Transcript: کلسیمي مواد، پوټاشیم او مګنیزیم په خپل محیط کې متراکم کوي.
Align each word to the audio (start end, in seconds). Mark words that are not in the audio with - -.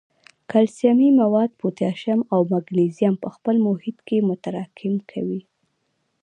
کلسیمي 0.51 1.09
مواد، 1.21 1.49
پوټاشیم 1.59 2.19
او 2.33 2.39
مګنیزیم 2.51 3.13
په 3.23 3.27
خپل 3.35 3.55
محیط 3.67 3.97
کې 4.07 4.17
متراکم 4.29 4.95
کوي. 5.11 5.41